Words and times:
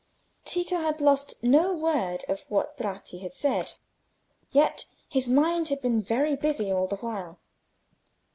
Tito 0.45 0.77
had 0.77 0.99
lost 0.99 1.43
no 1.43 1.75
word 1.75 2.25
of 2.27 2.41
what 2.49 2.75
Bratti 2.75 3.19
had 3.21 3.33
said, 3.33 3.73
yet 4.49 4.85
his 5.11 5.27
mind 5.27 5.67
had 5.67 5.79
been 5.79 6.01
very 6.01 6.35
busy 6.35 6.71
all 6.73 6.87
the 6.87 6.95
while. 6.95 7.37